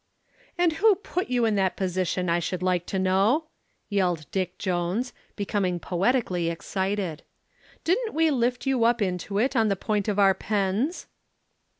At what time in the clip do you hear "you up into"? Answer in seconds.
8.65-9.37